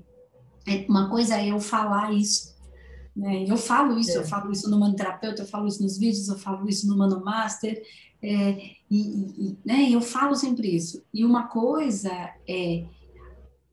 [0.66, 2.56] é uma coisa é eu falar isso,
[3.14, 3.44] né?
[3.48, 4.16] Eu falo isso, é.
[4.16, 7.82] eu falo isso no manoterapeuta, eu falo isso nos vídeos, eu falo isso no Manomaster,
[8.20, 11.02] é, e, e, né, eu falo sempre isso.
[11.14, 12.10] E uma coisa
[12.48, 12.84] é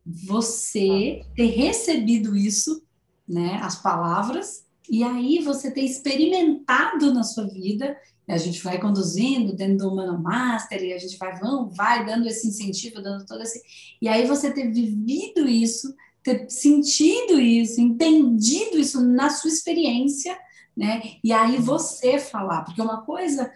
[0.05, 2.84] você ter recebido isso,
[3.27, 7.97] né, as palavras, e aí você ter experimentado na sua vida.
[8.27, 12.27] A gente vai conduzindo dentro do Humano Master e a gente vai, vão, vai dando
[12.27, 13.61] esse incentivo, dando todo esse.
[14.01, 20.35] E aí você ter vivido isso, ter sentido isso, entendido isso na sua experiência,
[20.75, 21.01] né?
[21.23, 23.51] E aí você falar, porque uma coisa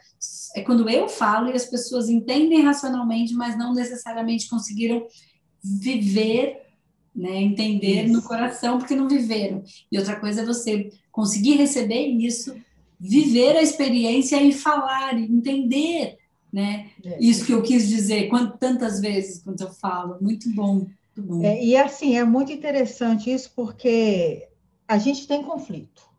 [0.55, 5.05] é quando eu falo e as pessoas entendem racionalmente, mas não necessariamente conseguiram
[5.63, 6.61] viver,
[7.15, 7.41] né?
[7.41, 8.13] Entender isso.
[8.13, 9.63] no coração porque não viveram.
[9.91, 12.55] E outra coisa é você conseguir receber isso,
[12.99, 16.17] viver a experiência e falar, e entender,
[16.51, 16.89] né?
[17.03, 17.17] É.
[17.23, 20.87] Isso que eu quis dizer, quanto, tantas vezes quando eu falo, muito bom.
[21.15, 21.43] Muito bom.
[21.43, 24.47] É, e assim, é muito interessante isso porque
[24.87, 26.09] a gente tem conflito.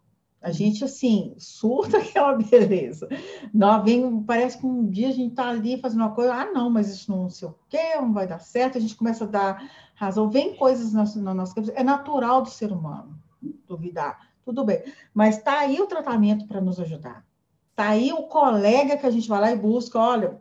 [0.43, 3.09] A gente, assim, surta que uma beleza.
[3.53, 6.71] Não, vem, parece que um dia a gente está ali fazendo uma coisa, ah, não,
[6.71, 9.71] mas isso não sei o quê, não vai dar certo, a gente começa a dar
[9.95, 10.31] razão.
[10.31, 13.21] Vem coisas na, na nossa cabeça, é natural do ser humano
[13.67, 14.83] duvidar, tudo bem.
[15.13, 17.25] Mas está aí o tratamento para nos ajudar.
[17.71, 20.41] Está aí o colega que a gente vai lá e busca, olha,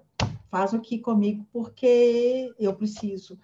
[0.50, 3.40] faz aqui comigo porque eu preciso.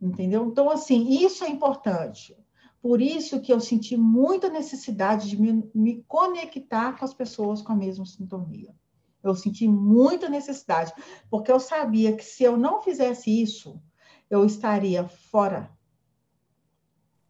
[0.00, 0.46] Entendeu?
[0.46, 2.36] Então, assim, isso é importante.
[2.80, 7.72] Por isso que eu senti muita necessidade de me, me conectar com as pessoas com
[7.72, 8.74] a mesma sintonia.
[9.22, 10.92] Eu senti muita necessidade,
[11.30, 13.80] porque eu sabia que se eu não fizesse isso,
[14.28, 15.70] eu estaria fora.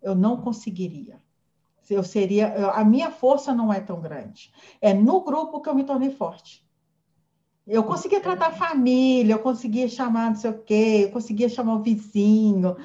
[0.00, 1.22] Eu não conseguiria.
[1.90, 4.52] Eu seria, a minha força não é tão grande.
[4.80, 6.66] É no grupo que eu me tornei forte.
[7.66, 11.74] Eu conseguia tratar a família, eu conseguia chamar não sei o quê, eu conseguia chamar
[11.74, 12.76] o vizinho,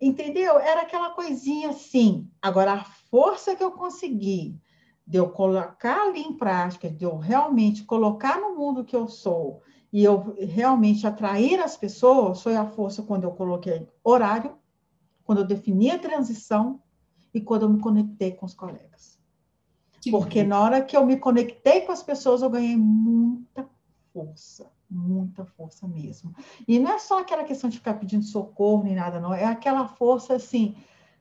[0.00, 0.58] entendeu?
[0.58, 2.28] Era aquela coisinha assim.
[2.42, 4.58] Agora, a força que eu consegui
[5.06, 9.62] de eu colocar ali em prática, de eu realmente colocar no mundo que eu sou
[9.92, 14.58] e eu realmente atrair as pessoas, foi a força quando eu coloquei horário,
[15.22, 16.82] quando eu defini a transição
[17.36, 19.18] e quando eu me conectei com os colegas.
[20.00, 20.48] Que Porque bom.
[20.48, 23.68] na hora que eu me conectei com as pessoas, eu ganhei muita
[24.10, 26.34] força, muita força mesmo.
[26.66, 29.34] E não é só aquela questão de ficar pedindo socorro nem nada, não.
[29.34, 30.74] É aquela força assim,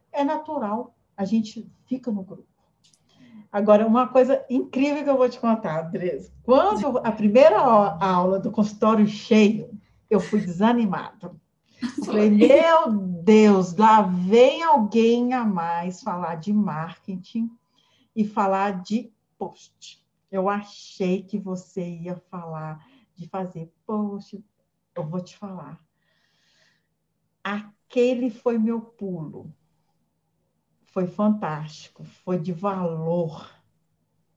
[0.09, 0.95] é natural.
[1.17, 2.47] A gente fica no grupo.
[3.51, 6.31] Agora, uma coisa incrível que eu vou te contar, Andresa.
[6.43, 9.69] Quando a primeira aula do consultório cheio,
[10.09, 11.33] eu fui desanimada.
[12.05, 17.49] Falei, meu Deus, lá vem alguém a mais falar de marketing
[18.15, 20.05] e falar de post.
[20.31, 24.45] Eu achei que você ia falar de fazer post.
[24.93, 25.83] Eu vou te falar.
[27.43, 29.51] Aquele foi meu pulo.
[30.83, 33.49] Foi fantástico, foi de valor.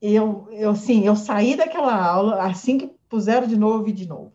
[0.01, 4.33] Eu, eu, sim, eu saí daquela aula, assim que puseram de novo e de novo.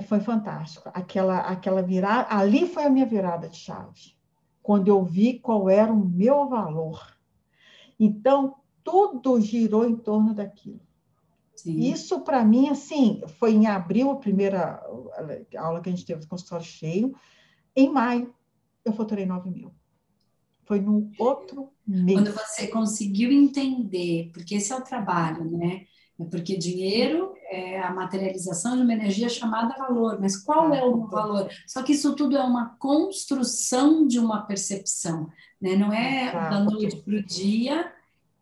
[0.00, 0.90] É, foi fantástico.
[0.94, 4.16] Aquela, aquela virada, ali foi a minha virada de chave,
[4.62, 7.16] quando eu vi qual era o meu valor.
[7.98, 10.80] Então, tudo girou em torno daquilo.
[11.54, 11.78] Sim.
[11.78, 14.82] Isso, para mim, assim, foi em abril, a primeira
[15.58, 17.14] aula que a gente teve do consultório cheio.
[17.76, 18.34] Em maio,
[18.82, 19.70] eu faturei 9 mil.
[20.64, 22.18] Foi no outro mês.
[22.18, 25.84] Quando você conseguiu entender, porque esse é o trabalho, né?
[26.20, 31.06] É porque dinheiro é a materialização de uma energia chamada valor, mas qual é o
[31.06, 31.48] valor?
[31.66, 35.28] Só que isso tudo é uma construção de uma percepção,
[35.60, 35.76] né?
[35.76, 36.50] Não é Exato.
[36.50, 37.92] da noite para o dia,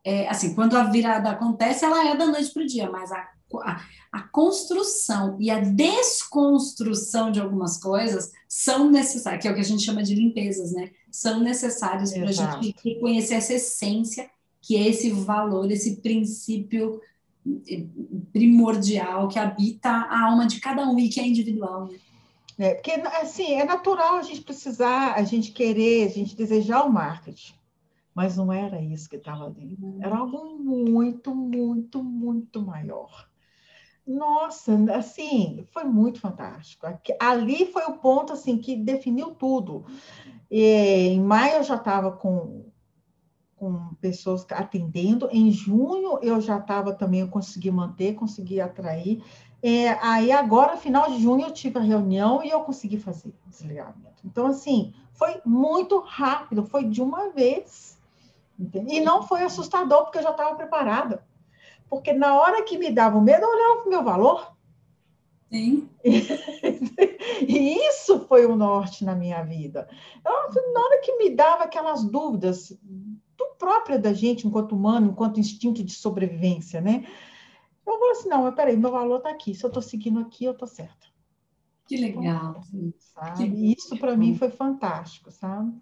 [0.04, 3.28] é, assim, quando a virada acontece, ela é da noite para o dia, mas a,
[3.62, 3.80] a,
[4.12, 9.64] a, construção e a desconstrução de algumas coisas são necessárias, que é o que a
[9.64, 10.90] gente chama de limpezas, né?
[11.10, 14.28] São necessárias para a gente reconhecer essa essência,
[14.60, 17.00] que é esse valor, esse princípio
[18.32, 21.98] primordial que habita a alma de cada um e que é individual, né?
[22.60, 26.92] É, porque, assim, é natural a gente precisar, a gente querer, a gente desejar o
[26.92, 27.58] marketing
[28.18, 29.78] mas não era isso que estava ali.
[30.00, 30.20] Era uhum.
[30.22, 33.28] algo muito, muito, muito maior.
[34.04, 36.84] Nossa, assim, foi muito fantástico.
[37.20, 39.86] Ali foi o ponto assim que definiu tudo.
[40.50, 42.64] E, em maio eu já estava com,
[43.58, 45.28] com pessoas atendendo.
[45.32, 49.22] Em junho eu já estava também, eu consegui manter, consegui atrair.
[49.62, 53.50] É, aí agora, final de junho, eu tive a reunião e eu consegui fazer o
[53.50, 54.22] desligamento.
[54.24, 57.98] Então, assim, foi muito rápido, foi de uma vez.
[58.88, 61.24] E não foi assustador, porque eu já estava preparada.
[61.88, 64.56] Porque na hora que me dava o medo, eu olhava para o meu valor.
[65.50, 65.88] Sim.
[66.04, 69.88] e isso foi o norte na minha vida.
[70.24, 72.76] Eu, na hora que me dava aquelas dúvidas
[73.38, 77.06] do próprio da gente, enquanto humano, enquanto instinto de sobrevivência, né?
[77.86, 79.54] Eu falei assim, não, mas peraí, meu valor está aqui.
[79.54, 81.06] Se eu estou seguindo aqui, eu estou certa.
[81.86, 82.60] Que legal.
[82.98, 83.50] Sabe?
[83.50, 85.72] Que isso para mim foi fantástico, sabe?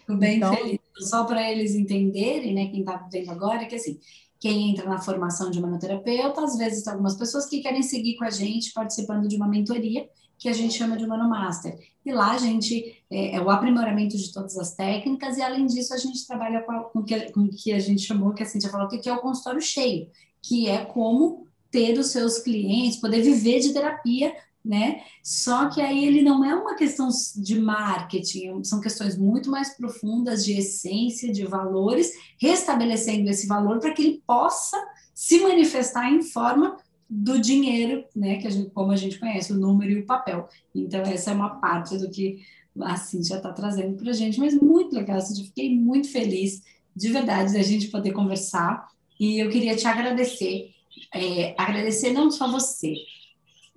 [0.00, 0.78] Fico bem então, feliz.
[0.98, 3.98] Só para eles entenderem, né, quem está vendo agora, que assim,
[4.38, 8.24] quem entra na formação de manoterapeuta, às vezes tem algumas pessoas que querem seguir com
[8.24, 10.06] a gente participando de uma mentoria
[10.44, 11.74] que a gente chama de Mano Master.
[12.04, 15.94] E lá a gente é, é o aprimoramento de todas as técnicas e além disso
[15.94, 18.68] a gente trabalha com, a, com, que, com que a gente chamou, que a Cintia
[18.68, 20.06] falou, que é o consultório cheio,
[20.42, 25.02] que é como ter os seus clientes, poder viver de terapia né?
[25.22, 30.42] Só que aí ele não é uma questão de marketing, são questões muito mais profundas
[30.42, 34.82] de essência, de valores, restabelecendo esse valor para que ele possa
[35.14, 36.78] se manifestar em forma
[37.08, 38.38] do dinheiro, né?
[38.38, 40.48] Que a gente, como a gente conhece, o número e o papel.
[40.74, 42.44] Então, essa é uma parte do que
[42.80, 46.62] a Cintia está trazendo para a gente, mas muito legal, Cintia, fiquei muito feliz,
[46.94, 48.88] de verdade, da gente poder conversar.
[49.18, 50.70] E eu queria te agradecer,
[51.14, 52.94] é, agradecer não só você,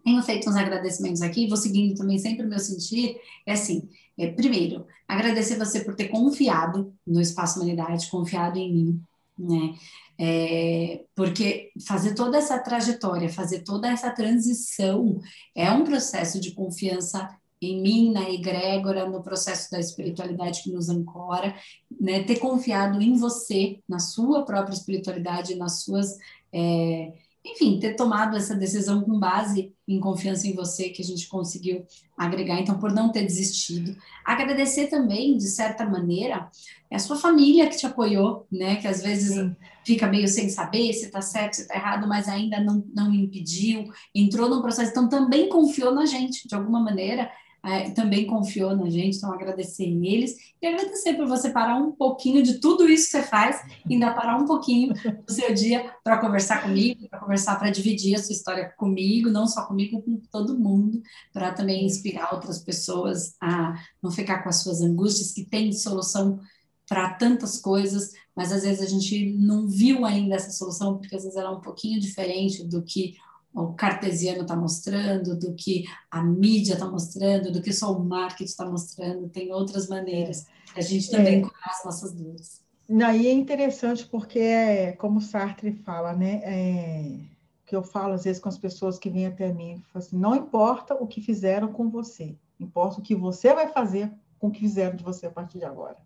[0.07, 3.17] tenho feito uns agradecimentos aqui, vou seguindo também sempre o meu sentir.
[3.45, 9.03] É assim: é, primeiro, agradecer você por ter confiado no Espaço Humanidade, confiado em mim,
[9.37, 9.75] né?
[10.19, 15.19] É, porque fazer toda essa trajetória, fazer toda essa transição
[15.55, 17.29] é um processo de confiança
[17.61, 21.55] em mim, na egrégora, no processo da espiritualidade que nos ancora,
[21.99, 22.23] né?
[22.23, 26.17] Ter confiado em você, na sua própria espiritualidade, nas suas
[26.53, 27.13] é,
[27.51, 31.85] enfim, ter tomado essa decisão com base em confiança em você, que a gente conseguiu
[32.17, 33.95] agregar, então, por não ter desistido.
[34.25, 36.49] Agradecer também, de certa maneira,
[36.91, 38.77] a sua família que te apoiou, né?
[38.77, 39.55] Que às vezes Sim.
[39.85, 43.91] fica meio sem saber se está certo, se está errado, mas ainda não, não impediu,
[44.13, 47.31] entrou no processo, então também confiou na gente, de alguma maneira,
[47.67, 50.35] é, também confiou na gente, então agradecer eles.
[50.61, 54.37] E agradecer por você parar um pouquinho de tudo isso que você faz, ainda parar
[54.37, 58.73] um pouquinho do seu dia para conversar comigo, para conversar, para dividir a sua história
[58.77, 61.01] comigo, não só comigo, com todo mundo,
[61.33, 66.39] para também inspirar outras pessoas a não ficar com as suas angústias, que tem solução
[66.87, 71.23] para tantas coisas, mas às vezes a gente não viu ainda essa solução, porque às
[71.23, 73.15] vezes ela é um pouquinho diferente do que
[73.53, 78.43] o cartesiano está mostrando, do que a mídia está mostrando, do que só o marketing
[78.43, 80.45] está mostrando, tem outras maneiras.
[80.75, 81.41] A gente também é.
[81.41, 82.61] conhece as nossas dores.
[83.05, 86.41] Aí é interessante porque, é, como Sartre fala, né?
[86.43, 87.19] É,
[87.65, 90.95] que eu falo às vezes com as pessoas que vêm até mim, assim, não importa
[90.95, 94.95] o que fizeram com você, importa o que você vai fazer com o que fizeram
[94.95, 95.97] de você a partir de agora.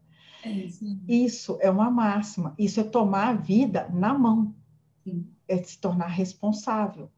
[0.43, 0.85] É isso.
[1.07, 4.55] isso é uma máxima, isso é tomar a vida na mão,
[5.03, 5.27] Sim.
[5.47, 7.11] é se tornar responsável.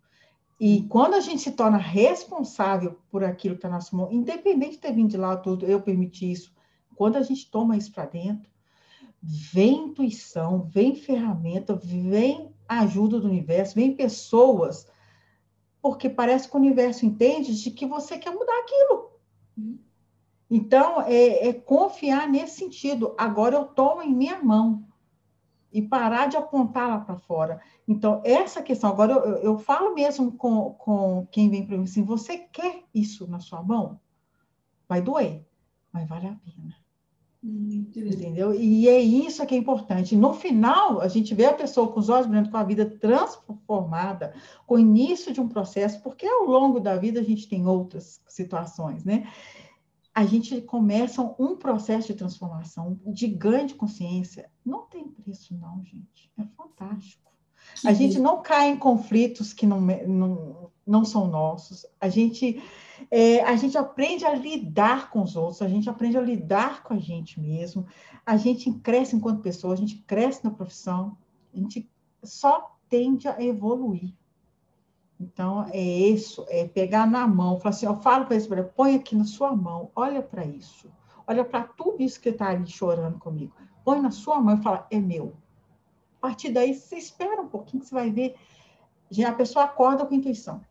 [0.65, 4.75] E quando a gente se torna responsável por aquilo que está na nossa mão, independente
[4.75, 6.55] de ter vindo de lá tudo, eu permiti isso,
[6.95, 8.49] quando a gente toma isso para dentro,
[9.21, 14.87] vem intuição, vem ferramenta, vem ajuda do universo, vem pessoas,
[15.81, 19.19] porque parece que o universo entende de que você quer mudar aquilo.
[20.49, 23.13] Então, é, é confiar nesse sentido.
[23.17, 24.87] Agora eu tomo em minha mão
[25.73, 27.59] e parar de apontar lá para fora.
[27.87, 32.03] Então, essa questão, agora eu, eu falo mesmo com, com quem vem para mim assim:
[32.03, 33.99] você quer isso na sua mão?
[34.87, 35.43] Vai doer,
[35.91, 36.83] mas vale a pena.
[37.45, 38.53] Entendeu?
[38.53, 40.15] E é isso que é importante.
[40.15, 44.33] No final, a gente vê a pessoa com os olhos brilhando, com a vida transformada,
[44.65, 48.21] com o início de um processo, porque ao longo da vida a gente tem outras
[48.29, 49.27] situações, né?
[50.13, 54.49] A gente começa um processo de transformação, de ganho de consciência.
[54.63, 56.31] Não tem preço, não, gente.
[56.37, 57.31] É fantástico.
[57.81, 61.85] Que a gente não cai em conflitos que não, não, não são nossos.
[61.99, 62.61] A gente,
[63.09, 66.93] é, a gente aprende a lidar com os outros, a gente aprende a lidar com
[66.93, 67.87] a gente mesmo.
[68.25, 71.17] A gente cresce enquanto pessoa, a gente cresce na profissão,
[71.53, 71.89] a gente
[72.23, 74.13] só tende a evoluir.
[75.19, 79.15] Então, é isso, é pegar na mão, falar assim, eu falo para esse põe aqui
[79.15, 80.91] na sua mão, olha para isso,
[81.25, 83.53] olha para tudo isso que está ali chorando comigo,
[83.85, 85.33] põe na sua mão e fala, é meu.
[86.17, 88.35] A partir daí, você espera um pouquinho que você vai ver,
[89.09, 90.61] já a pessoa acorda com intuição.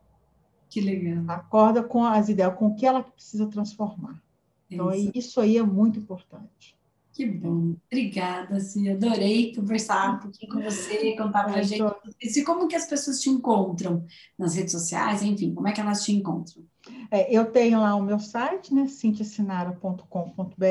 [0.68, 1.24] Que legal.
[1.28, 4.22] Acorda com as ideias, com o que ela precisa transformar.
[4.70, 6.76] Então, isso, isso aí é muito importante.
[7.12, 7.76] Que bom.
[7.86, 8.94] Obrigada, Cia.
[8.94, 11.84] Adorei conversar um pouquinho com você, contar para a gente.
[12.22, 14.06] E como que as pessoas te encontram
[14.38, 16.64] nas redes sociais, enfim, como é que elas te encontram?
[17.10, 20.64] É, eu tenho lá o meu site, né, cintiasinara.com.br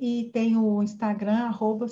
[0.00, 1.86] e tenho o Instagram, arroba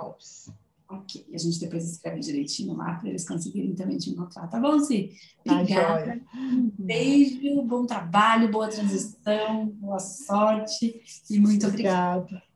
[0.00, 0.50] Alves.
[0.88, 4.78] Ok, a gente depois escreve direitinho lá para eles conseguirem também te encontrar, tá bom,
[4.80, 5.10] Ci?
[5.42, 6.20] Tá Obrigada.
[6.34, 11.00] um beijo, bom trabalho, boa transição, boa sorte
[11.30, 12.20] e muito obrigada.
[12.20, 12.51] obrigada.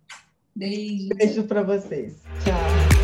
[0.57, 1.09] Beijo.
[1.15, 2.15] Beijo para vocês.
[2.43, 2.96] Tchau.